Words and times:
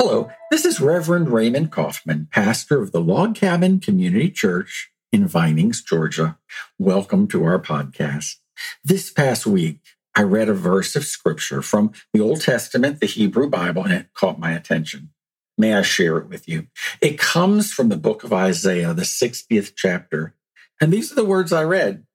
Hello, 0.00 0.30
this 0.52 0.64
is 0.64 0.80
Reverend 0.80 1.32
Raymond 1.32 1.72
Coffman, 1.72 2.30
pastor 2.30 2.80
of 2.80 2.92
the 2.92 3.00
Log 3.00 3.34
Cabin 3.34 3.80
Community 3.80 4.30
Church 4.30 4.92
in 5.10 5.26
Vinings, 5.26 5.82
Georgia. 5.82 6.38
Welcome 6.78 7.26
to 7.26 7.42
our 7.42 7.58
podcast. 7.58 8.36
This 8.84 9.10
past 9.10 9.44
week, 9.44 9.80
I 10.14 10.22
read 10.22 10.48
a 10.48 10.54
verse 10.54 10.94
of 10.94 11.04
scripture 11.04 11.62
from 11.62 11.90
the 12.12 12.20
Old 12.20 12.42
Testament, 12.42 13.00
the 13.00 13.06
Hebrew 13.06 13.50
Bible, 13.50 13.82
and 13.82 13.92
it 13.92 14.14
caught 14.14 14.38
my 14.38 14.52
attention. 14.52 15.10
May 15.58 15.74
I 15.74 15.82
share 15.82 16.16
it 16.18 16.28
with 16.28 16.48
you? 16.48 16.68
It 17.02 17.18
comes 17.18 17.72
from 17.72 17.88
the 17.88 17.96
book 17.96 18.22
of 18.22 18.32
Isaiah, 18.32 18.94
the 18.94 19.02
60th 19.02 19.72
chapter. 19.74 20.36
And 20.80 20.92
these 20.92 21.10
are 21.10 21.16
the 21.16 21.24
words 21.24 21.52
I 21.52 21.64
read. 21.64 22.06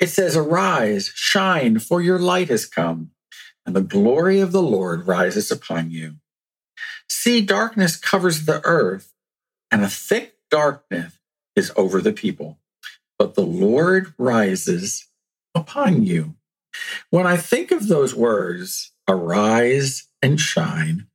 It 0.00 0.08
says, 0.08 0.36
Arise, 0.36 1.12
shine, 1.14 1.78
for 1.78 2.02
your 2.02 2.18
light 2.18 2.48
has 2.48 2.66
come, 2.66 3.12
and 3.64 3.76
the 3.76 3.82
glory 3.82 4.40
of 4.40 4.50
the 4.50 4.62
Lord 4.62 5.06
rises 5.06 5.52
upon 5.52 5.92
you. 5.92 6.16
See, 7.10 7.40
darkness 7.40 7.96
covers 7.96 8.44
the 8.44 8.64
earth, 8.64 9.12
and 9.72 9.82
a 9.82 9.88
thick 9.88 10.36
darkness 10.48 11.18
is 11.56 11.72
over 11.74 12.00
the 12.00 12.12
people. 12.12 12.60
But 13.18 13.34
the 13.34 13.44
Lord 13.44 14.14
rises 14.16 15.08
upon 15.52 16.04
you. 16.04 16.36
When 17.10 17.26
I 17.26 17.36
think 17.36 17.72
of 17.72 17.88
those 17.88 18.14
words, 18.14 18.92
arise 19.08 20.06
and 20.22 20.40
shine, 20.40 21.08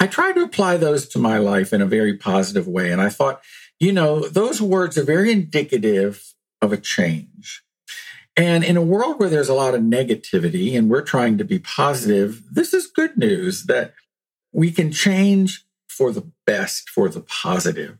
I 0.00 0.08
try 0.08 0.32
to 0.32 0.42
apply 0.42 0.78
those 0.78 1.06
to 1.10 1.20
my 1.20 1.38
life 1.38 1.72
in 1.72 1.80
a 1.80 1.86
very 1.86 2.16
positive 2.16 2.66
way. 2.66 2.90
And 2.90 3.00
I 3.00 3.08
thought, 3.08 3.40
you 3.78 3.92
know, 3.92 4.26
those 4.26 4.60
words 4.60 4.98
are 4.98 5.04
very 5.04 5.30
indicative 5.30 6.34
of 6.60 6.72
a 6.72 6.76
change. 6.76 7.62
And 8.36 8.64
in 8.64 8.76
a 8.76 8.82
world 8.82 9.20
where 9.20 9.28
there's 9.28 9.48
a 9.48 9.54
lot 9.54 9.74
of 9.74 9.82
negativity 9.82 10.76
and 10.76 10.90
we're 10.90 11.02
trying 11.02 11.38
to 11.38 11.44
be 11.44 11.60
positive, 11.60 12.42
this 12.50 12.74
is 12.74 12.88
good 12.88 13.16
news 13.16 13.66
that 13.66 13.94
we 14.52 14.70
can 14.70 14.92
change 14.92 15.64
for 15.88 16.12
the 16.12 16.30
best, 16.46 16.88
for 16.88 17.08
the 17.08 17.20
positive. 17.20 17.98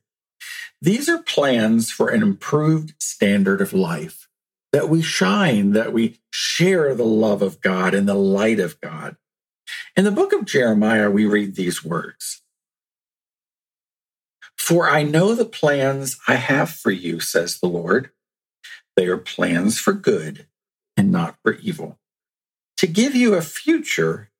These 0.80 1.08
are 1.08 1.22
plans 1.22 1.90
for 1.90 2.08
an 2.08 2.22
improved 2.22 2.94
standard 2.98 3.60
of 3.60 3.72
life, 3.72 4.28
that 4.72 4.88
we 4.88 5.02
shine, 5.02 5.72
that 5.72 5.92
we 5.92 6.20
share 6.30 6.94
the 6.94 7.04
love 7.04 7.42
of 7.42 7.60
God 7.60 7.94
and 7.94 8.08
the 8.08 8.14
light 8.14 8.58
of 8.58 8.80
God. 8.80 9.16
In 9.96 10.04
the 10.04 10.10
book 10.10 10.32
of 10.32 10.46
Jeremiah, 10.46 11.10
we 11.10 11.26
read 11.26 11.54
these 11.54 11.84
words 11.84 12.42
For 14.56 14.88
I 14.88 15.02
know 15.02 15.34
the 15.34 15.44
plans 15.44 16.18
I 16.26 16.36
have 16.36 16.70
for 16.70 16.90
you, 16.90 17.20
says 17.20 17.58
the 17.58 17.68
Lord. 17.68 18.10
They 18.96 19.06
are 19.06 19.18
plans 19.18 19.78
for 19.78 19.92
good 19.92 20.46
and 20.96 21.12
not 21.12 21.36
for 21.42 21.54
evil, 21.54 21.98
to 22.76 22.86
give 22.86 23.14
you 23.14 23.34
a 23.34 23.42
future 23.42 24.30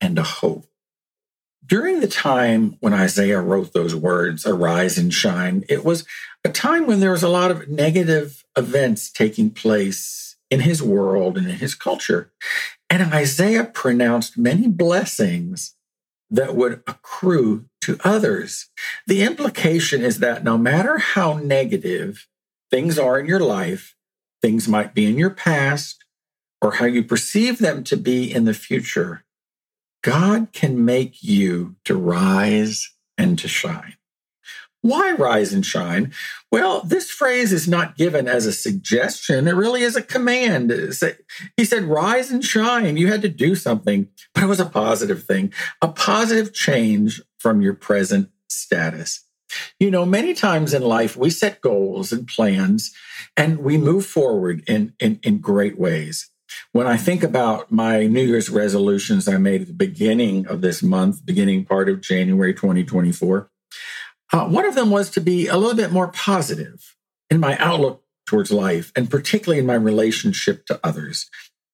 and 0.00 0.18
a 0.18 0.22
hope. 0.22 0.66
During 1.66 2.00
the 2.00 2.08
time 2.08 2.76
when 2.80 2.92
Isaiah 2.92 3.40
wrote 3.40 3.72
those 3.72 3.94
words, 3.94 4.46
arise 4.46 4.98
and 4.98 5.12
shine, 5.12 5.64
it 5.68 5.84
was 5.84 6.04
a 6.44 6.50
time 6.50 6.86
when 6.86 7.00
there 7.00 7.12
was 7.12 7.22
a 7.22 7.28
lot 7.28 7.50
of 7.50 7.68
negative 7.68 8.44
events 8.56 9.10
taking 9.10 9.50
place 9.50 10.36
in 10.50 10.60
his 10.60 10.82
world 10.82 11.38
and 11.38 11.48
in 11.48 11.56
his 11.56 11.74
culture. 11.74 12.32
And 12.90 13.02
Isaiah 13.14 13.64
pronounced 13.64 14.36
many 14.36 14.68
blessings 14.68 15.74
that 16.30 16.54
would 16.54 16.82
accrue 16.86 17.66
to 17.82 17.98
others. 18.04 18.70
The 19.06 19.22
implication 19.22 20.02
is 20.02 20.18
that 20.18 20.44
no 20.44 20.58
matter 20.58 20.98
how 20.98 21.34
negative 21.34 22.26
things 22.70 22.98
are 22.98 23.18
in 23.18 23.26
your 23.26 23.40
life, 23.40 23.94
things 24.42 24.68
might 24.68 24.94
be 24.94 25.06
in 25.06 25.16
your 25.16 25.30
past, 25.30 26.04
or 26.60 26.72
how 26.72 26.86
you 26.86 27.04
perceive 27.04 27.58
them 27.58 27.84
to 27.84 27.96
be 27.96 28.32
in 28.32 28.44
the 28.44 28.54
future, 28.54 29.24
God 30.04 30.52
can 30.52 30.84
make 30.84 31.24
you 31.24 31.76
to 31.86 31.96
rise 31.96 32.92
and 33.16 33.38
to 33.38 33.48
shine. 33.48 33.94
Why 34.82 35.12
rise 35.12 35.54
and 35.54 35.64
shine? 35.64 36.12
Well, 36.52 36.82
this 36.82 37.10
phrase 37.10 37.54
is 37.54 37.66
not 37.66 37.96
given 37.96 38.28
as 38.28 38.44
a 38.44 38.52
suggestion. 38.52 39.48
It 39.48 39.54
really 39.54 39.80
is 39.80 39.96
a 39.96 40.02
command. 40.02 40.70
He 41.56 41.64
said, 41.64 41.84
rise 41.84 42.30
and 42.30 42.44
shine. 42.44 42.98
You 42.98 43.10
had 43.10 43.22
to 43.22 43.30
do 43.30 43.54
something, 43.54 44.08
but 44.34 44.42
it 44.42 44.46
was 44.46 44.60
a 44.60 44.66
positive 44.66 45.24
thing, 45.24 45.54
a 45.80 45.88
positive 45.88 46.52
change 46.52 47.22
from 47.38 47.62
your 47.62 47.72
present 47.72 48.28
status. 48.50 49.24
You 49.80 49.90
know, 49.90 50.04
many 50.04 50.34
times 50.34 50.74
in 50.74 50.82
life, 50.82 51.16
we 51.16 51.30
set 51.30 51.62
goals 51.62 52.12
and 52.12 52.28
plans 52.28 52.92
and 53.38 53.60
we 53.60 53.78
move 53.78 54.04
forward 54.04 54.64
in, 54.66 54.92
in, 55.00 55.18
in 55.22 55.38
great 55.38 55.78
ways. 55.78 56.28
When 56.72 56.86
I 56.86 56.96
think 56.96 57.22
about 57.22 57.70
my 57.70 58.06
New 58.06 58.22
Year's 58.22 58.50
resolutions 58.50 59.28
I 59.28 59.38
made 59.38 59.62
at 59.62 59.66
the 59.68 59.72
beginning 59.72 60.46
of 60.46 60.60
this 60.60 60.82
month, 60.82 61.24
beginning 61.24 61.64
part 61.64 61.88
of 61.88 62.00
January 62.00 62.54
2024, 62.54 63.50
uh, 64.32 64.48
one 64.48 64.64
of 64.64 64.74
them 64.74 64.90
was 64.90 65.10
to 65.10 65.20
be 65.20 65.46
a 65.46 65.56
little 65.56 65.76
bit 65.76 65.92
more 65.92 66.08
positive 66.08 66.96
in 67.30 67.40
my 67.40 67.56
outlook 67.58 68.02
towards 68.26 68.50
life, 68.50 68.92
and 68.96 69.10
particularly 69.10 69.60
in 69.60 69.66
my 69.66 69.74
relationship 69.74 70.66
to 70.66 70.80
others, 70.82 71.30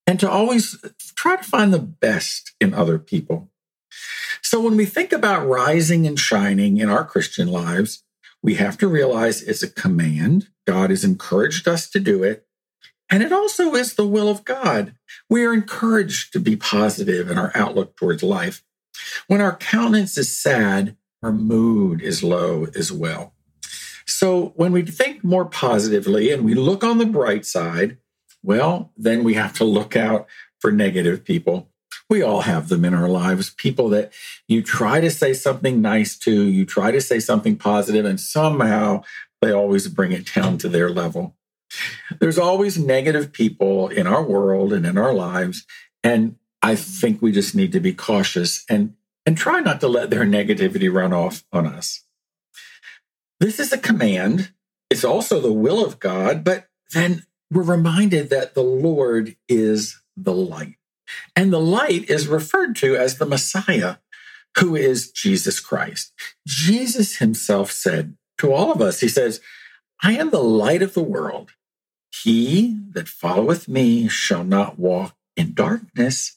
and 0.07 0.19
to 0.21 0.31
always 0.31 0.77
try 1.15 1.37
to 1.37 1.43
find 1.43 1.73
the 1.73 1.79
best 1.79 2.53
in 2.61 2.75
other 2.75 2.99
people. 2.99 3.51
So 4.43 4.61
when 4.61 4.77
we 4.77 4.85
think 4.85 5.13
about 5.13 5.47
rising 5.47 6.07
and 6.07 6.19
shining 6.19 6.79
in 6.79 6.89
our 6.89 7.05
Christian 7.05 7.49
lives, 7.49 8.03
we 8.43 8.55
have 8.55 8.79
to 8.79 8.89
realize 8.89 9.43
it's 9.43 9.63
a 9.63 9.71
command. 9.71 10.49
God 10.67 10.91
has 10.91 11.05
encouraged 11.05 11.69
us 11.69 11.89
to 11.91 12.01
do 12.01 12.23
it. 12.23 12.47
And 13.11 13.23
it 13.23 13.33
also 13.33 13.75
is 13.75 13.95
the 13.95 14.07
will 14.07 14.29
of 14.29 14.45
God. 14.45 14.95
We 15.29 15.45
are 15.45 15.53
encouraged 15.53 16.33
to 16.33 16.41
be 16.41 16.57
positive 16.57 17.31
in 17.31 17.37
our 17.37 17.51
outlook 17.55 17.97
towards 17.97 18.23
life. 18.23 18.63
When 19.27 19.41
our 19.41 19.57
countenance 19.57 20.17
is 20.17 20.37
sad, 20.37 20.97
our 21.23 21.33
mood 21.33 22.01
is 22.01 22.23
low 22.23 22.67
as 22.77 22.93
well. 22.93 23.35
So 24.07 24.53
when 24.57 24.73
we 24.73 24.83
think 24.83 25.23
more 25.23 25.45
positively 25.45 26.33
and 26.33 26.45
we 26.45 26.55
look 26.55 26.83
on 26.83 26.99
the 26.99 27.07
bright 27.07 27.45
side, 27.45 27.99
well, 28.43 28.93
then 28.97 29.25
we 29.25 29.35
have 29.35 29.53
to 29.55 29.65
look 29.65 29.97
out 29.97 30.27
for 30.59 30.73
negative 30.73 31.25
people. 31.25 31.69
We 32.09 32.23
all 32.23 32.41
have 32.43 32.69
them 32.69 32.85
in 32.85 32.95
our 32.95 33.09
lives. 33.09 33.51
People 33.51 33.89
that 33.91 34.13
you 34.49 34.63
try 34.63 35.01
to 35.01 35.11
say 35.11 35.33
something 35.33 35.81
nice 35.81 36.19
to, 36.19 36.33
you 36.33 36.65
try 36.65 36.91
to 36.91 37.01
say 37.01 37.21
something 37.21 37.57
positive, 37.57 38.05
and 38.05 38.19
somehow 38.19 39.03
they 39.41 39.53
always 39.53 39.89
bring 39.89 40.13
it 40.13 40.33
down 40.35 40.59
to 40.59 40.69
their 40.69 40.91
level. 40.91 41.37
There's 42.19 42.39
always 42.39 42.79
negative 42.79 43.33
people 43.33 43.89
in 43.89 44.07
our 44.07 44.23
world 44.23 44.73
and 44.73 44.85
in 44.87 44.99
our 44.99 45.15
lives. 45.15 45.65
And 46.03 46.37
I 46.63 46.75
think 46.75 47.23
we 47.23 47.33
just 47.33 47.55
need 47.55 47.73
to 47.73 47.81
be 47.81 47.93
cautious 47.93 48.65
and, 48.69 48.95
and 49.25 49.37
try 49.37 49.61
not 49.61 49.81
to 49.81 49.89
let 49.89 50.11
their 50.11 50.25
negativity 50.25 50.93
run 50.93 51.13
off 51.13 51.45
on 51.53 51.67
us. 51.67 52.05
This 53.39 53.59
is 53.59 53.73
a 53.73 53.79
command. 53.79 54.53
It's 54.91 55.05
also 55.05 55.41
the 55.41 55.53
will 55.53 55.85
of 55.85 55.99
God, 55.99 56.45
but 56.45 56.69
then 56.93 57.25
we're 57.51 57.63
reminded 57.63 58.31
that 58.31 58.55
the 58.55 58.63
Lord 58.63 59.37
is 59.49 60.01
the 60.17 60.35
light. 60.35 60.77
And 61.35 61.53
the 61.53 61.61
light 61.61 62.09
is 62.09 62.29
referred 62.29 62.77
to 62.77 62.97
as 62.97 63.19
the 63.19 63.27
Messiah, 63.27 63.97
who 64.59 64.77
is 64.77 65.11
Jesus 65.11 65.59
Christ. 65.59 66.13
Jesus 66.47 67.17
himself 67.17 67.73
said 67.73 68.17
to 68.39 68.53
all 68.53 68.71
of 68.71 68.81
us, 68.81 69.01
He 69.01 69.09
says, 69.09 69.41
I 70.03 70.13
am 70.13 70.31
the 70.31 70.43
light 70.43 70.83
of 70.83 70.95
the 70.95 71.03
world. 71.03 71.53
He 72.11 72.79
that 72.93 73.09
followeth 73.09 73.69
me 73.69 74.09
shall 74.09 74.45
not 74.45 74.79
walk 74.79 75.17
in 75.37 75.55
darkness, 75.55 76.37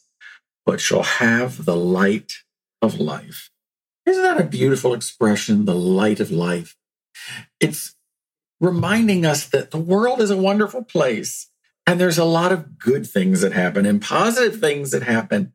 but 0.66 0.80
shall 0.80 1.04
have 1.04 1.66
the 1.66 1.76
light 1.76 2.34
of 2.82 3.00
life. 3.00 3.50
Isn't 4.06 4.24
that 4.24 4.40
a 4.40 4.46
beautiful 4.46 4.94
expression? 4.94 5.66
The 5.66 5.76
light 5.76 6.20
of 6.20 6.32
life. 6.32 6.76
It's 7.60 7.96
reminding 8.60 9.26
us 9.26 9.48
that 9.48 9.72
the 9.72 9.78
world 9.78 10.22
is 10.22 10.30
a 10.32 10.38
wonderful 10.38 10.84
place 10.84 11.50
and 11.86 12.00
there's 12.00 12.18
a 12.18 12.26
lot 12.26 12.52
of 12.52 12.78
good 12.78 13.06
things 13.06 13.42
that 13.42 13.52
happen 13.52 13.86
and 13.86 14.02
positive 14.02 14.60
things 14.60 14.92
that 14.92 15.04
happen. 15.04 15.54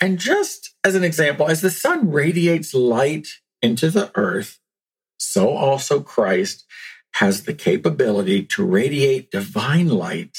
And 0.00 0.18
just 0.18 0.74
as 0.84 0.94
an 0.94 1.04
example, 1.04 1.48
as 1.48 1.60
the 1.60 1.70
sun 1.70 2.10
radiates 2.10 2.74
light 2.74 3.28
into 3.62 3.90
the 3.90 4.12
earth, 4.14 4.58
so 5.18 5.48
also 5.50 6.00
Christ 6.00 6.64
has 7.16 7.44
the 7.44 7.54
capability 7.54 8.42
to 8.42 8.64
radiate 8.64 9.30
divine 9.30 9.88
light, 9.88 10.36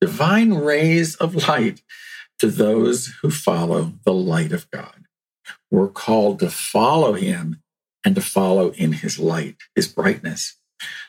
divine 0.00 0.54
rays 0.54 1.16
of 1.16 1.48
light 1.48 1.82
to 2.38 2.46
those 2.46 3.12
who 3.20 3.30
follow 3.30 3.92
the 4.04 4.12
light 4.12 4.52
of 4.52 4.70
God. 4.70 5.04
We're 5.70 5.88
called 5.88 6.38
to 6.40 6.48
follow 6.48 7.12
him 7.12 7.60
and 8.04 8.14
to 8.14 8.22
follow 8.22 8.70
in 8.70 8.92
his 8.92 9.18
light, 9.18 9.56
his 9.76 9.86
brightness. 9.86 10.56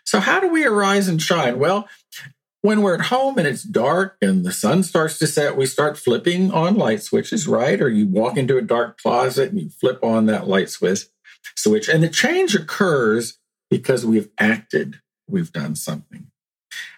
So, 0.03 0.19
how 0.19 0.41
do 0.41 0.49
we 0.49 0.65
arise 0.65 1.07
and 1.07 1.21
shine? 1.21 1.59
Well, 1.59 1.87
when 2.61 2.81
we're 2.81 2.95
at 2.95 3.05
home 3.05 3.37
and 3.37 3.47
it's 3.47 3.63
dark 3.63 4.17
and 4.21 4.45
the 4.45 4.51
sun 4.51 4.83
starts 4.83 5.17
to 5.19 5.27
set, 5.27 5.55
we 5.55 5.65
start 5.65 5.97
flipping 5.97 6.51
on 6.51 6.75
light 6.75 7.01
switches, 7.01 7.47
right? 7.47 7.81
Or 7.81 7.89
you 7.89 8.05
walk 8.05 8.37
into 8.37 8.57
a 8.57 8.61
dark 8.61 9.01
closet 9.01 9.49
and 9.49 9.61
you 9.61 9.69
flip 9.69 10.03
on 10.03 10.25
that 10.25 10.47
light 10.47 10.69
switch. 10.69 11.05
Switch, 11.55 11.87
and 11.89 12.03
the 12.03 12.09
change 12.09 12.55
occurs 12.55 13.37
because 13.73 14.05
we've 14.05 14.29
acted, 14.37 15.01
we've 15.27 15.51
done 15.51 15.75
something. 15.75 16.27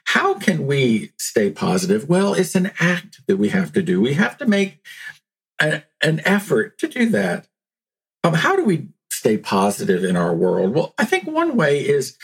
How 0.08 0.34
can 0.34 0.68
we 0.68 1.14
stay 1.18 1.50
positive? 1.50 2.10
Well, 2.10 2.34
it's 2.34 2.54
an 2.54 2.72
act 2.82 3.22
that 3.28 3.38
we 3.38 3.48
have 3.48 3.72
to 3.72 3.82
do. 3.82 4.02
We 4.02 4.16
have 4.16 4.38
to 4.40 4.46
make 4.46 4.86
a, 5.58 5.84
an 6.02 6.22
effort 6.26 6.78
to 6.80 6.90
do 6.90 7.06
that. 7.12 7.48
Um, 8.26 8.34
how 8.34 8.58
do 8.58 8.66
we 8.66 8.90
stay 9.10 9.38
positive 9.38 10.04
in 10.04 10.18
our 10.18 10.36
world? 10.36 10.76
Well, 10.76 10.94
I 10.98 11.06
think 11.06 11.26
one 11.26 11.56
way 11.56 11.80
is 11.80 12.18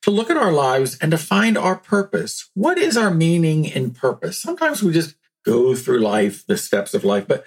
to 0.00 0.10
look 0.10 0.30
at 0.30 0.38
our 0.38 0.52
lives 0.52 0.96
and 1.02 1.10
to 1.10 1.18
find 1.18 1.58
our 1.58 1.76
purpose. 1.76 2.48
What 2.54 2.78
is 2.78 2.96
our 2.96 3.10
meaning 3.10 3.70
and 3.70 3.94
purpose? 3.94 4.40
Sometimes 4.40 4.82
we 4.82 4.94
just 4.94 5.16
go 5.44 5.74
through 5.74 5.98
life, 5.98 6.46
the 6.46 6.56
steps 6.56 6.94
of 6.94 7.04
life, 7.04 7.28
but 7.28 7.44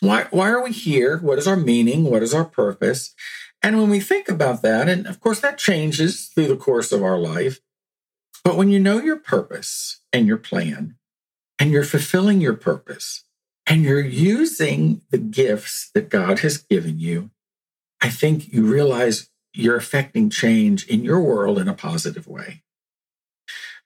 why, 0.00 0.26
why 0.30 0.48
are 0.48 0.64
we 0.64 0.72
here? 0.72 1.18
What 1.18 1.38
is 1.38 1.46
our 1.46 1.56
meaning? 1.56 2.04
What 2.04 2.22
is 2.22 2.32
our 2.32 2.46
purpose? 2.46 3.14
And 3.62 3.78
when 3.78 3.90
we 3.90 4.00
think 4.00 4.28
about 4.28 4.62
that, 4.62 4.88
and 4.88 5.06
of 5.06 5.20
course 5.20 5.40
that 5.40 5.58
changes 5.58 6.26
through 6.26 6.48
the 6.48 6.56
course 6.56 6.90
of 6.92 7.02
our 7.02 7.18
life, 7.18 7.60
but 8.44 8.56
when 8.56 8.70
you 8.70 8.80
know 8.80 8.98
your 8.98 9.16
purpose 9.16 10.00
and 10.12 10.26
your 10.26 10.36
plan, 10.36 10.96
and 11.58 11.70
you're 11.70 11.84
fulfilling 11.84 12.40
your 12.40 12.54
purpose, 12.54 13.24
and 13.66 13.82
you're 13.82 14.00
using 14.00 15.02
the 15.10 15.18
gifts 15.18 15.90
that 15.94 16.08
God 16.08 16.40
has 16.40 16.58
given 16.58 16.98
you, 16.98 17.30
I 18.00 18.08
think 18.08 18.52
you 18.52 18.64
realize 18.64 19.30
you're 19.54 19.76
affecting 19.76 20.28
change 20.28 20.86
in 20.88 21.04
your 21.04 21.20
world 21.20 21.58
in 21.58 21.68
a 21.68 21.74
positive 21.74 22.26
way. 22.26 22.62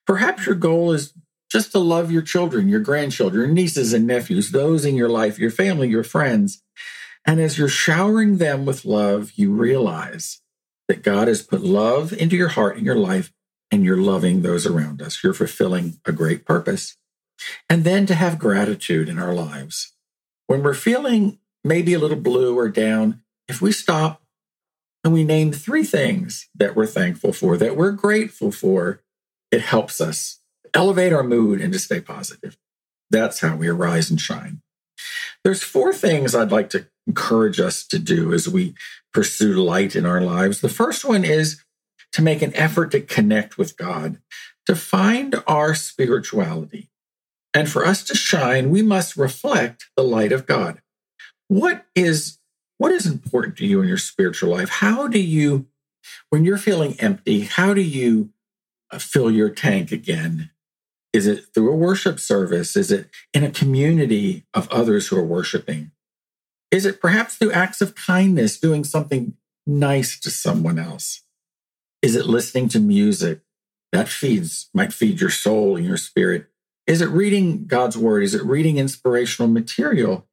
Perhaps 0.07 0.47
your 0.47 0.55
goal 0.55 0.93
is 0.93 1.13
just 1.51 1.73
to 1.73 1.79
love 1.79 2.11
your 2.11 2.23
children, 2.23 2.69
your 2.69 2.81
grandchildren, 2.81 3.45
your 3.45 3.53
nieces 3.53 3.93
and 3.93 4.07
nephews, 4.07 4.53
those 4.53 4.85
in 4.85 4.97
your 4.97 5.09
life, 5.09 5.39
your 5.39 5.51
family, 5.51 5.89
your 5.89 6.05
friends. 6.05 6.63
And 7.27 7.41
as 7.41 7.59
you're 7.59 7.69
showering 7.69 8.39
them 8.39 8.65
with 8.65 8.85
love, 8.85 9.33
you 9.35 9.53
realize 9.53 10.41
that 10.89 11.03
God 11.03 11.27
has 11.27 11.43
put 11.43 11.63
love 11.63 12.13
into 12.13 12.37
your 12.37 12.49
heart 12.49 12.77
and 12.77 12.87
your 12.87 12.97
life, 12.97 13.33
and 13.73 13.85
you're 13.85 14.01
loving 14.01 14.43
those 14.43 14.65
around 14.65 15.03
us. 15.03 15.23
You're 15.25 15.35
fulfilling 15.35 15.99
a 16.07 16.13
great 16.13 16.47
purpose. 16.47 16.97
And 17.69 17.83
then 17.83 18.07
to 18.07 18.15
have 18.15 18.39
gratitude 18.39 19.09
in 19.09 19.19
our 19.19 19.35
lives. 19.35 19.93
When 20.47 20.63
we're 20.63 20.75
feeling 20.75 21.41
maybe 21.65 21.93
a 21.93 21.99
little 21.99 22.17
blue 22.17 22.57
or 22.57 22.69
down, 22.69 23.23
if 23.49 23.61
we 23.61 23.73
stop 23.73 24.23
and 25.03 25.13
we 25.13 25.25
name 25.25 25.53
three 25.53 25.85
things 25.85 26.49
that 26.55 26.77
we're 26.77 26.87
thankful 26.87 27.33
for, 27.33 27.57
that 27.57 27.77
we're 27.77 27.91
grateful 27.91 28.53
for, 28.53 29.03
it 29.51 29.63
helps 29.63 30.01
us 30.01 30.41
elevate 30.73 31.13
our 31.13 31.25
mood 31.25 31.61
and 31.61 31.73
to 31.73 31.79
stay 31.79 32.01
positive. 32.01 32.57
That's 33.11 33.41
how 33.41 33.57
we 33.57 33.69
arise 33.69 34.11
and 34.11 34.21
shine. 34.21 34.63
There's 35.43 35.63
four 35.63 35.93
things 35.93 36.35
I'd 36.35 36.53
like 36.53 36.71
to 36.71 36.87
encourage 37.07 37.61
us 37.61 37.87
to 37.87 37.99
do 37.99 38.33
as 38.33 38.49
we 38.49 38.75
pursue 39.13 39.55
light 39.55 39.95
in 39.95 40.05
our 40.05 40.21
lives. 40.21 40.61
The 40.61 40.69
first 40.69 41.05
one 41.05 41.25
is 41.25 41.63
to 42.13 42.23
make 42.23 42.43
an 42.43 42.55
effort 42.57 42.91
to 42.93 43.01
connect 43.01 43.59
with 43.59 43.77
God, 43.77 44.19
to 44.67 44.75
find 44.75 45.37
our 45.47 45.75
spirituality. 45.75 46.91
And 47.55 47.71
for 47.71 47.87
us 47.87 48.05
to 48.05 48.15
shine, 48.15 48.71
we 48.71 48.83
must 48.83 49.17
reflect 49.17 49.87
the 49.97 50.03
light 50.03 50.33
of 50.33 50.47
God. 50.47 50.83
What 51.49 51.87
is 51.95 52.39
what 52.79 52.93
is 52.93 53.07
important 53.07 53.57
to 53.57 53.67
you 53.67 53.81
in 53.81 53.89
your 53.89 53.97
spiritual 53.97 54.51
life? 54.51 54.69
How 54.69 55.09
do 55.09 55.19
you, 55.19 55.67
when 56.29 56.45
you're 56.45 56.59
feeling 56.59 56.95
empty, 56.99 57.41
how 57.43 57.73
do 57.73 57.81
you 57.81 58.31
uh, 58.91 58.99
fill 58.99 59.31
your 59.31 59.49
tank 59.49 59.91
again? 59.93 60.51
Is 61.13 61.27
it 61.27 61.47
through 61.55 61.73
a 61.73 61.77
worship 61.77 62.21
service? 62.21 62.77
Is 62.77 62.91
it 62.91 63.09
in 63.33 63.43
a 63.45 63.51
community 63.51 64.45
of 64.53 64.69
others 64.71 65.09
who 65.09 65.17
are 65.17 65.25
worshiping? 65.25 65.91
Is 66.77 66.85
it 66.85 67.01
perhaps 67.01 67.37
through 67.37 67.53
acts 67.53 67.81
of 67.81 67.95
kindness, 67.95 68.61
doing 68.61 68.85
something 68.85 69.33
nice 69.67 70.21
to 70.21 70.29
someone 70.29 70.79
else? 70.79 71.23
Is 72.03 72.15
it 72.15 72.27
listening 72.27 72.69
to 72.69 72.79
music 72.79 73.41
that 73.93 74.11
feeds, 74.11 74.69
might 74.75 74.93
feed 74.93 75.19
your 75.19 75.31
soul 75.31 75.79
and 75.79 75.87
your 75.87 75.97
spirit? 75.97 76.49
Is 76.87 77.01
it 77.01 77.09
reading 77.09 77.67
God's 77.67 77.97
word? 77.97 78.25
Is 78.25 78.35
it 78.35 78.45
reading 78.45 78.77
inspirational 78.77 79.51
material? 79.51 80.29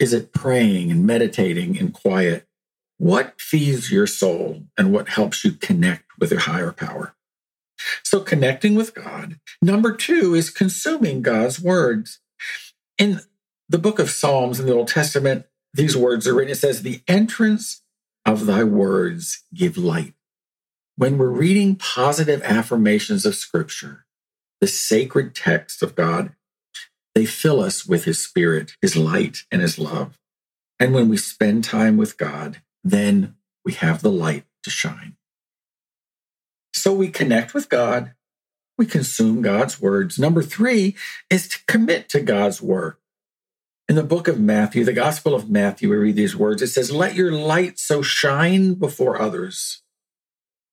Is 0.00 0.12
it 0.12 0.32
praying 0.32 0.90
and 0.90 1.06
meditating 1.06 1.76
in 1.76 1.92
quiet? 1.92 2.48
What 2.98 3.40
feeds 3.40 3.92
your 3.92 4.08
soul 4.08 4.64
and 4.76 4.92
what 4.92 5.10
helps 5.10 5.44
you 5.44 5.52
connect 5.52 6.18
with 6.18 6.32
a 6.32 6.40
higher 6.40 6.72
power? 6.72 7.14
So, 8.02 8.18
connecting 8.18 8.74
with 8.74 8.92
God. 8.92 9.38
Number 9.62 9.94
two 9.94 10.34
is 10.34 10.50
consuming 10.50 11.22
God's 11.22 11.60
words. 11.60 12.18
In 12.98 13.20
the 13.68 13.78
book 13.78 14.00
of 14.00 14.10
Psalms 14.10 14.58
in 14.58 14.66
the 14.66 14.74
Old 14.74 14.88
Testament, 14.88 15.46
these 15.76 15.96
words 15.96 16.26
are 16.26 16.34
written. 16.34 16.52
It 16.52 16.56
says, 16.56 16.82
The 16.82 17.02
entrance 17.06 17.82
of 18.24 18.46
thy 18.46 18.64
words 18.64 19.44
give 19.54 19.76
light. 19.76 20.14
When 20.96 21.18
we're 21.18 21.28
reading 21.28 21.76
positive 21.76 22.42
affirmations 22.42 23.26
of 23.26 23.34
scripture, 23.34 24.06
the 24.60 24.66
sacred 24.66 25.34
text 25.34 25.82
of 25.82 25.94
God, 25.94 26.34
they 27.14 27.26
fill 27.26 27.60
us 27.60 27.86
with 27.86 28.04
his 28.04 28.22
spirit, 28.22 28.72
his 28.80 28.96
light, 28.96 29.44
and 29.50 29.60
his 29.60 29.78
love. 29.78 30.18
And 30.80 30.94
when 30.94 31.08
we 31.08 31.16
spend 31.16 31.64
time 31.64 31.96
with 31.96 32.16
God, 32.16 32.62
then 32.82 33.36
we 33.64 33.72
have 33.72 34.02
the 34.02 34.10
light 34.10 34.44
to 34.62 34.70
shine. 34.70 35.16
So 36.72 36.92
we 36.92 37.08
connect 37.08 37.52
with 37.52 37.68
God, 37.68 38.14
we 38.78 38.86
consume 38.86 39.42
God's 39.42 39.80
words. 39.80 40.18
Number 40.18 40.42
three 40.42 40.94
is 41.30 41.48
to 41.48 41.58
commit 41.66 42.08
to 42.10 42.20
God's 42.20 42.60
work. 42.60 43.00
In 43.88 43.94
the 43.94 44.02
book 44.02 44.26
of 44.26 44.40
Matthew, 44.40 44.84
the 44.84 44.92
Gospel 44.92 45.34
of 45.34 45.48
Matthew, 45.48 45.90
we 45.90 45.96
read 45.96 46.16
these 46.16 46.36
words. 46.36 46.60
It 46.60 46.68
says, 46.68 46.90
Let 46.90 47.14
your 47.14 47.32
light 47.32 47.78
so 47.78 48.02
shine 48.02 48.74
before 48.74 49.20
others 49.20 49.82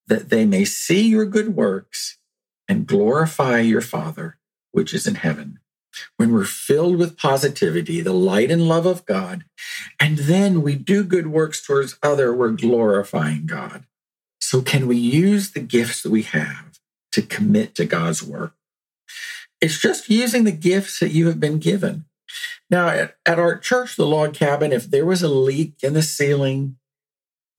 that 0.08 0.30
they 0.30 0.46
may 0.46 0.66
see 0.66 1.08
your 1.08 1.26
good 1.26 1.56
works 1.56 2.18
and 2.68 2.88
glorify 2.88 3.60
your 3.60 3.82
Father, 3.82 4.38
which 4.72 4.94
is 4.94 5.06
in 5.06 5.16
heaven 5.16 5.60
when 6.18 6.32
we're 6.32 6.46
filled 6.46 6.98
with 6.98 7.18
positivity, 7.18 8.02
the 8.02 8.14
light 8.14 8.52
and 8.52 8.68
love 8.68 8.86
of 8.86 9.06
God, 9.06 9.46
and 10.00 10.18
then 10.20 10.62
we 10.62 10.76
do 10.76 11.04
good 11.04 11.28
works 11.28 11.66
towards 11.66 11.98
other, 12.02 12.34
we're 12.34 12.52
glorifying 12.52 13.46
God. 13.46 13.86
So 14.40 14.62
can 14.62 14.88
we 14.88 14.98
use 14.98 15.52
the 15.52 15.60
gifts 15.60 16.02
that 16.04 16.12
we 16.12 16.24
have 16.24 16.80
to 17.12 17.22
commit 17.22 17.76
to 17.76 17.86
God's 17.86 18.24
work? 18.24 18.54
It's 19.62 19.80
just 19.80 20.10
using 20.10 20.44
the 20.44 20.52
gifts 20.52 21.00
that 21.00 21.12
you 21.12 21.28
have 21.28 21.40
been 21.40 21.60
given. 21.60 22.06
Now, 22.70 22.88
at, 22.88 23.16
at 23.26 23.40
our 23.40 23.58
church, 23.58 23.96
the 23.96 24.06
log 24.06 24.34
cabin, 24.34 24.72
if 24.72 24.90
there 24.90 25.06
was 25.06 25.22
a 25.22 25.28
leak 25.28 25.76
in 25.84 25.94
the 25.94 26.02
ceiling, 26.02 26.78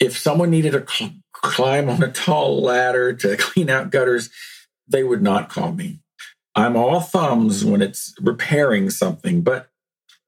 if 0.00 0.18
someone 0.18 0.50
needed 0.50 0.72
to 0.72 0.84
cl- 0.86 1.12
climb 1.32 1.88
on 1.88 2.02
a 2.02 2.10
tall 2.10 2.60
ladder 2.60 3.12
to 3.14 3.36
clean 3.38 3.70
out 3.70 3.90
gutters, 3.90 4.30
they 4.88 5.02
would 5.02 5.22
not 5.22 5.48
call 5.48 5.72
me. 5.72 6.00
I'm 6.54 6.76
all 6.76 7.00
thumbs 7.00 7.64
when 7.64 7.82
it's 7.82 8.14
repairing 8.20 8.90
something, 8.90 9.42
but 9.42 9.70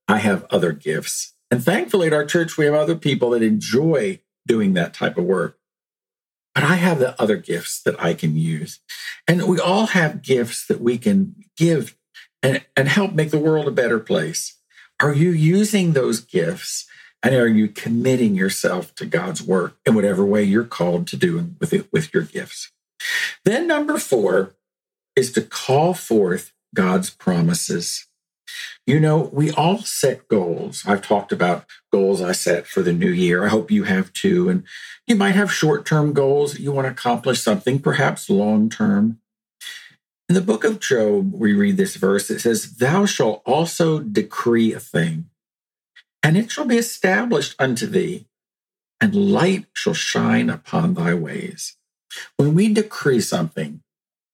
I 0.08 0.18
have 0.18 0.46
other 0.50 0.72
gifts. 0.72 1.34
And 1.50 1.64
thankfully, 1.64 2.08
at 2.08 2.12
our 2.12 2.24
church, 2.24 2.56
we 2.56 2.64
have 2.64 2.74
other 2.74 2.96
people 2.96 3.30
that 3.30 3.42
enjoy 3.42 4.20
doing 4.46 4.74
that 4.74 4.94
type 4.94 5.18
of 5.18 5.24
work. 5.24 5.58
But 6.54 6.64
I 6.64 6.76
have 6.76 6.98
the 6.98 7.20
other 7.20 7.36
gifts 7.36 7.82
that 7.82 8.02
I 8.02 8.14
can 8.14 8.36
use. 8.36 8.80
And 9.28 9.46
we 9.46 9.60
all 9.60 9.88
have 9.88 10.22
gifts 10.22 10.66
that 10.66 10.80
we 10.80 10.98
can 10.98 11.36
give 11.56 11.96
and, 12.42 12.64
and 12.76 12.88
help 12.88 13.12
make 13.12 13.30
the 13.30 13.38
world 13.38 13.68
a 13.68 13.72
better 13.72 14.00
place. 14.00 14.55
Are 15.00 15.14
you 15.14 15.30
using 15.30 15.92
those 15.92 16.20
gifts 16.20 16.86
and 17.22 17.34
are 17.34 17.48
you 17.48 17.68
committing 17.68 18.34
yourself 18.34 18.94
to 18.96 19.06
God's 19.06 19.42
work 19.42 19.76
in 19.84 19.94
whatever 19.94 20.24
way 20.24 20.42
you're 20.42 20.64
called 20.64 21.06
to 21.08 21.16
do 21.16 21.50
with 21.60 21.72
it, 21.72 21.92
with 21.92 22.14
your 22.14 22.22
gifts? 22.22 22.72
Then 23.44 23.66
number 23.66 23.98
four, 23.98 24.54
is 25.16 25.32
to 25.32 25.42
call 25.42 25.94
forth 25.94 26.52
God's 26.74 27.10
promises. 27.10 28.06
You 28.86 29.00
know, 29.00 29.30
we 29.32 29.50
all 29.50 29.78
set 29.78 30.28
goals. 30.28 30.84
I've 30.86 31.02
talked 31.02 31.32
about 31.32 31.64
goals 31.90 32.22
I 32.22 32.32
set 32.32 32.66
for 32.66 32.82
the 32.82 32.92
new 32.92 33.10
year. 33.10 33.44
I 33.44 33.48
hope 33.48 33.70
you 33.70 33.84
have 33.84 34.12
too. 34.12 34.48
And 34.48 34.62
you 35.06 35.16
might 35.16 35.34
have 35.34 35.50
short 35.50 35.84
term 35.84 36.12
goals 36.12 36.60
you 36.60 36.70
want 36.70 36.86
to 36.86 36.92
accomplish 36.92 37.42
something, 37.42 37.80
perhaps 37.80 38.30
long 38.30 38.68
term. 38.68 39.18
In 40.28 40.34
the 40.34 40.40
book 40.40 40.64
of 40.64 40.80
Job, 40.80 41.32
we 41.34 41.52
read 41.52 41.76
this 41.76 41.94
verse. 41.94 42.30
It 42.30 42.40
says, 42.40 42.76
Thou 42.76 43.06
shalt 43.06 43.42
also 43.46 44.00
decree 44.00 44.72
a 44.72 44.80
thing, 44.80 45.30
and 46.20 46.36
it 46.36 46.50
shall 46.50 46.64
be 46.64 46.76
established 46.76 47.54
unto 47.60 47.86
thee, 47.86 48.26
and 49.00 49.32
light 49.32 49.66
shall 49.72 49.94
shine 49.94 50.50
upon 50.50 50.94
thy 50.94 51.14
ways. 51.14 51.76
When 52.36 52.54
we 52.54 52.72
decree 52.72 53.20
something, 53.20 53.82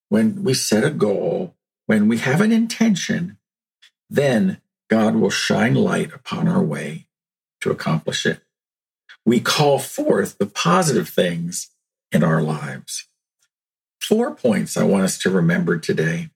when 0.08 0.42
we 0.42 0.54
set 0.54 0.84
a 0.84 0.90
goal, 0.90 1.56
when 1.86 2.08
we 2.08 2.18
have 2.18 2.40
an 2.40 2.52
intention, 2.52 3.36
then 4.08 4.62
God 4.88 5.16
will 5.16 5.30
shine 5.30 5.74
light 5.74 6.12
upon 6.14 6.48
our 6.48 6.62
way 6.62 7.06
to 7.60 7.70
accomplish 7.70 8.24
it. 8.24 8.40
We 9.26 9.40
call 9.40 9.78
forth 9.78 10.38
the 10.38 10.46
positive 10.46 11.08
things 11.08 11.70
in 12.10 12.24
our 12.24 12.42
lives. 12.42 13.08
Four 14.12 14.34
points 14.34 14.76
I 14.76 14.84
want 14.84 15.04
us 15.04 15.16
to 15.20 15.30
remember 15.30 15.78
today. 15.78 16.28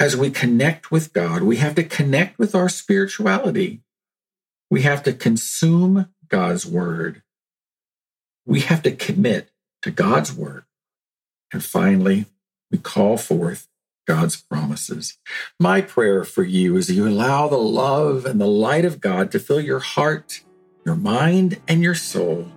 As 0.00 0.16
we 0.16 0.32
connect 0.32 0.90
with 0.90 1.12
God, 1.12 1.44
we 1.44 1.58
have 1.58 1.76
to 1.76 1.84
connect 1.84 2.40
with 2.40 2.56
our 2.56 2.68
spirituality. 2.68 3.82
We 4.68 4.82
have 4.82 5.04
to 5.04 5.12
consume 5.12 6.08
God's 6.26 6.66
word. 6.66 7.22
We 8.44 8.62
have 8.62 8.82
to 8.82 8.90
commit 8.90 9.52
to 9.82 9.92
God's 9.92 10.34
word. 10.34 10.64
And 11.52 11.62
finally, 11.62 12.26
we 12.72 12.78
call 12.78 13.16
forth 13.16 13.68
God's 14.08 14.34
promises. 14.34 15.18
My 15.60 15.82
prayer 15.82 16.24
for 16.24 16.42
you 16.42 16.76
is 16.76 16.90
you 16.90 17.06
allow 17.06 17.46
the 17.46 17.58
love 17.58 18.26
and 18.26 18.40
the 18.40 18.48
light 18.48 18.84
of 18.84 19.00
God 19.00 19.30
to 19.30 19.38
fill 19.38 19.60
your 19.60 19.78
heart 19.78 20.42
your 20.84 20.96
mind, 20.96 21.60
and 21.68 21.80
your 21.80 21.94
soul, 21.94 22.50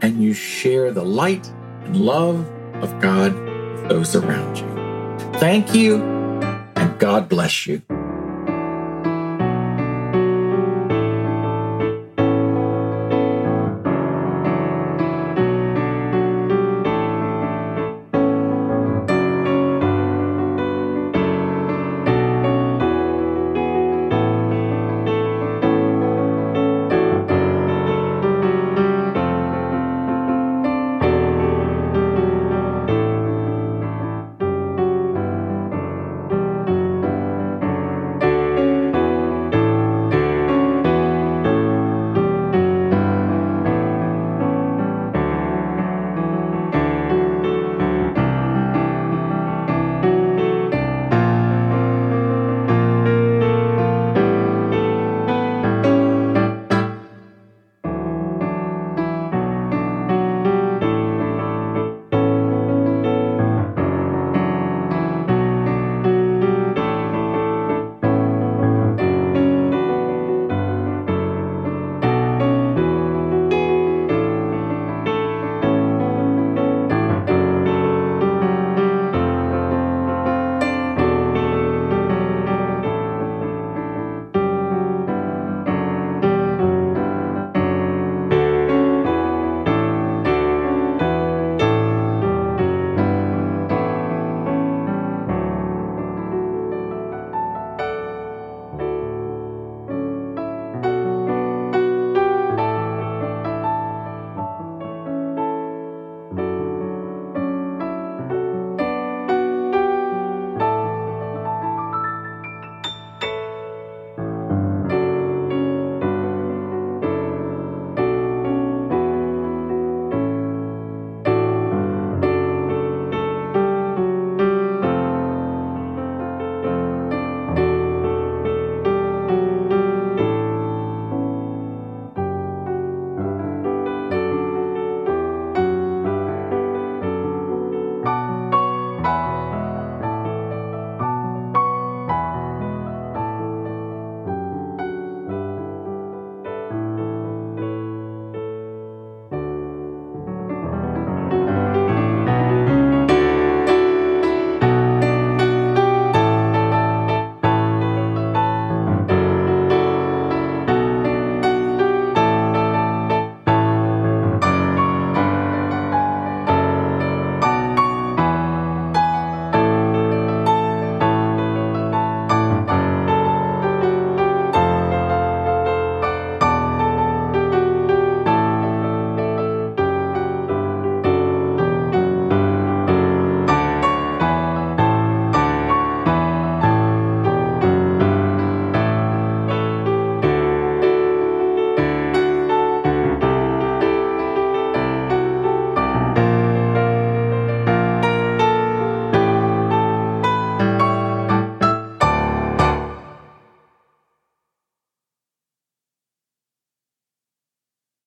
and 0.00 0.22
you 0.22 0.32
share 0.32 0.92
the 0.92 1.04
light 1.04 1.50
and 1.82 1.96
love 1.96 2.48
of 2.82 3.00
God 3.00 3.32
those 3.88 4.14
around 4.14 4.58
you. 4.58 4.68
Thank 5.38 5.74
you, 5.74 6.02
and 6.76 6.98
God 6.98 7.28
bless 7.28 7.66
you. 7.66 7.82